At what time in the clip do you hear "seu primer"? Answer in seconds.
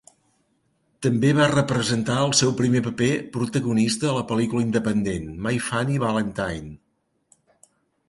2.39-2.81